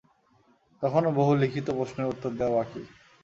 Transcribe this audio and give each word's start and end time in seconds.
তখনও 0.83 1.09
বহু 1.19 1.31
লিখিত 1.35 1.67
প্রশ্নের 1.77 2.11
উত্তর 2.13 2.31
দেওয়া 2.39 2.55
বাকী। 2.57 2.81